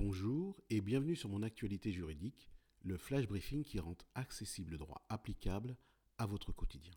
[0.00, 2.48] Bonjour et bienvenue sur mon actualité juridique,
[2.82, 5.76] le flash briefing qui rend accessible le droit applicable
[6.18, 6.94] à votre quotidien.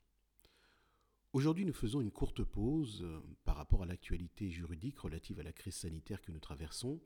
[1.33, 5.51] Aujourd'hui, nous faisons une courte pause euh, par rapport à l'actualité juridique relative à la
[5.51, 7.01] crise sanitaire que nous traversons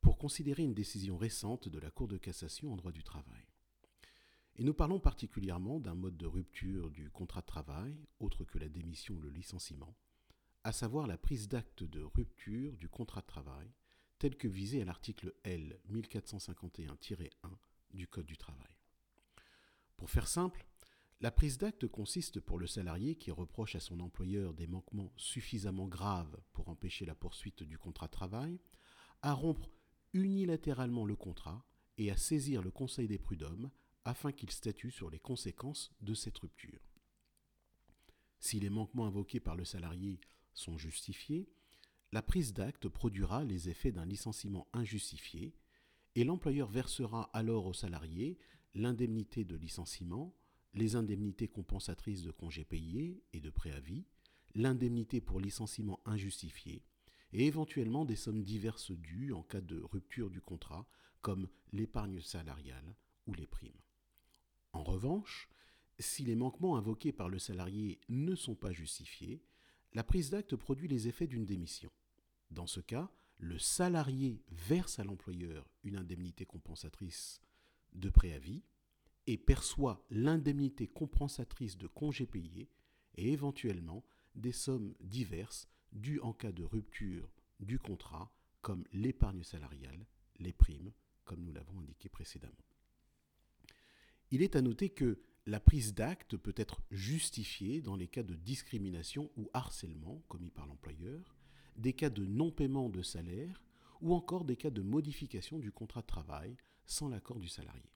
[0.00, 3.48] pour considérer une décision récente de la Cour de cassation en droit du travail.
[4.54, 8.68] Et nous parlons particulièrement d'un mode de rupture du contrat de travail, autre que la
[8.68, 9.96] démission ou le licenciement,
[10.62, 13.72] à savoir la prise d'acte de rupture du contrat de travail
[14.22, 17.28] tel que visé à l'article L 1451-1
[17.92, 18.78] du Code du travail.
[19.96, 20.64] Pour faire simple,
[21.20, 25.88] la prise d'acte consiste pour le salarié qui reproche à son employeur des manquements suffisamment
[25.88, 28.60] graves pour empêcher la poursuite du contrat de travail,
[29.22, 29.68] à rompre
[30.12, 31.66] unilatéralement le contrat
[31.98, 33.72] et à saisir le Conseil des prud'hommes
[34.04, 36.92] afin qu'il statue sur les conséquences de cette rupture.
[38.38, 40.20] Si les manquements invoqués par le salarié
[40.54, 41.52] sont justifiés,
[42.12, 45.54] la prise d'acte produira les effets d'un licenciement injustifié
[46.14, 48.38] et l'employeur versera alors au salarié
[48.74, 50.34] l'indemnité de licenciement,
[50.74, 54.04] les indemnités compensatrices de congés payés et de préavis,
[54.54, 56.84] l'indemnité pour licenciement injustifié
[57.32, 60.86] et éventuellement des sommes diverses dues en cas de rupture du contrat
[61.22, 62.94] comme l'épargne salariale
[63.26, 63.80] ou les primes.
[64.74, 65.48] En revanche,
[65.98, 69.42] si les manquements invoqués par le salarié ne sont pas justifiés,
[69.94, 71.90] la prise d'acte produit les effets d'une démission.
[72.52, 77.40] Dans ce cas, le salarié verse à l'employeur une indemnité compensatrice
[77.94, 78.62] de préavis
[79.26, 82.68] et perçoit l'indemnité compensatrice de congés payés
[83.16, 90.06] et éventuellement des sommes diverses dues en cas de rupture du contrat comme l'épargne salariale,
[90.38, 90.92] les primes,
[91.24, 92.52] comme nous l'avons indiqué précédemment.
[94.30, 98.34] Il est à noter que la prise d'acte peut être justifiée dans les cas de
[98.34, 101.34] discrimination ou harcèlement commis par l'employeur,
[101.76, 103.62] des cas de non-paiement de salaire
[104.00, 107.92] ou encore des cas de modification du contrat de travail sans l'accord du salarié.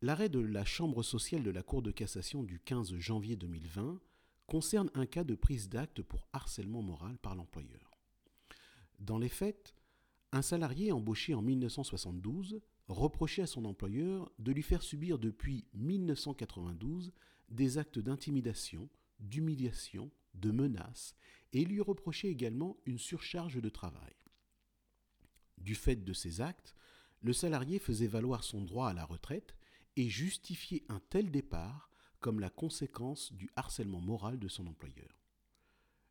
[0.00, 4.00] L'arrêt de la Chambre sociale de la Cour de cassation du 15 janvier 2020
[4.46, 7.90] concerne un cas de prise d'acte pour harcèlement moral par l'employeur.
[8.98, 9.74] Dans les faits,
[10.32, 17.12] un salarié embauché en 1972 reprochait à son employeur de lui faire subir depuis 1992
[17.48, 18.88] des actes d'intimidation,
[19.20, 21.14] d'humiliation, de menaces
[21.52, 24.14] et lui reprochait également une surcharge de travail.
[25.58, 26.74] Du fait de ces actes,
[27.20, 29.56] le salarié faisait valoir son droit à la retraite
[29.96, 31.90] et justifiait un tel départ
[32.20, 35.18] comme la conséquence du harcèlement moral de son employeur.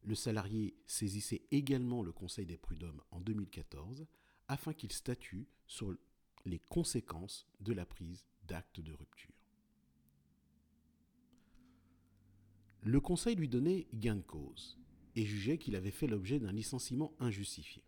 [0.04, 4.08] Le salarié saisissait également le Conseil des prud'hommes en 2014
[4.48, 5.96] afin qu'il statue sur
[6.46, 9.37] les conséquences de la prise d'acte de rupture.
[12.88, 14.78] Le Conseil lui donnait gain de cause
[15.18, 17.84] et jugeait qu'il avait fait l'objet d'un licenciement injustifié.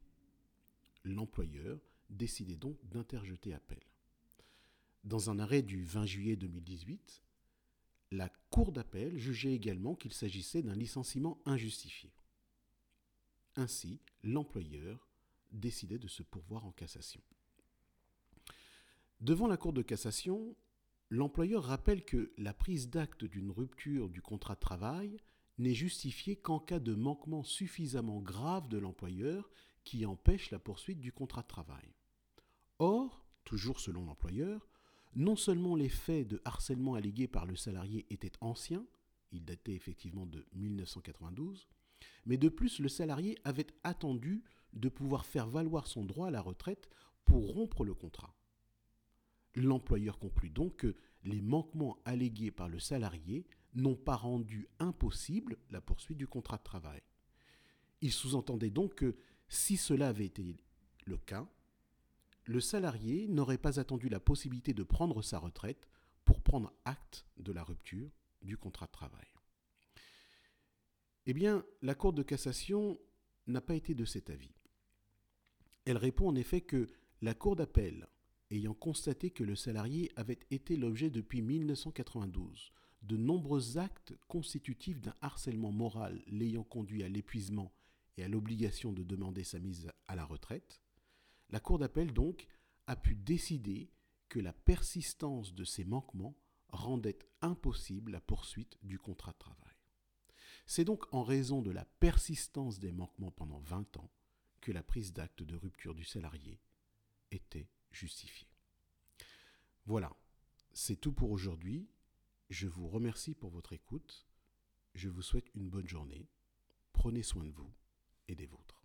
[1.06, 1.80] L'employeur
[2.10, 3.80] décidait donc d'interjeter appel.
[5.06, 7.24] Dans un arrêt du 20 juillet 2018,
[8.12, 12.12] la Cour d'appel jugeait également qu'il s'agissait d'un licenciement injustifié.
[13.56, 15.08] Ainsi, l'employeur
[15.54, 17.22] décidait de se pourvoir en cassation.
[19.22, 20.58] Devant la Cour de cassation,
[21.10, 25.18] l'employeur rappelle que la prise d'acte d'une rupture du contrat de travail
[25.58, 29.50] n'est justifiée qu'en cas de manquement suffisamment grave de l'employeur
[29.84, 31.96] qui empêche la poursuite du contrat de travail.
[32.78, 34.70] Or, toujours selon l'employeur,
[35.16, 38.86] non seulement les faits de harcèlement allégués par le salarié étaient anciens,
[39.32, 41.68] ils dataient effectivement de 1992,
[42.26, 44.44] mais de plus le salarié avait attendu
[44.74, 46.90] de pouvoir faire valoir son droit à la retraite
[47.26, 48.39] pour rompre le contrat.
[49.56, 55.82] L'employeur conclut donc que les manquements allégués par le salarié n'ont pas rendu impossible la
[55.82, 57.02] poursuite du contrat de travail.
[58.02, 59.16] Il sous-entendait donc que
[59.48, 60.58] si cela avait été
[61.06, 61.48] le cas,
[62.46, 65.88] le salarié n'aurait pas attendu la possibilité de prendre sa retraite
[66.26, 68.10] pour prendre acte de la rupture
[68.42, 69.28] du contrat de travail.
[71.26, 73.00] Eh bien, la Cour de cassation
[73.48, 74.56] n'a pas été de cet avis.
[75.86, 76.88] Elle répond en effet que
[77.22, 78.08] la Cour d'appel
[78.52, 82.72] ayant constaté que le salarié avait été l'objet depuis 1992
[83.04, 87.74] de nombreux actes constitutifs d'un harcèlement moral l'ayant conduit à l'épuisement
[88.18, 90.82] et à l'obligation de demander sa mise à la retraite,
[91.50, 92.48] la Cour d'appel donc
[92.88, 93.92] a pu décider
[94.28, 96.36] que la persistance de ces manquements
[96.70, 99.76] rendait impossible la poursuite du contrat de travail.
[100.66, 104.12] C'est donc en raison de la persistance des manquements pendant 20 ans
[104.62, 106.60] que la prise d'acte de rupture du salarié
[107.32, 108.48] était justifié.
[109.86, 110.16] Voilà,
[110.74, 111.90] c'est tout pour aujourd'hui.
[112.50, 114.28] Je vous remercie pour votre écoute.
[114.94, 116.30] Je vous souhaite une bonne journée.
[116.94, 117.72] Prenez soin de vous
[118.28, 118.79] et des vôtres.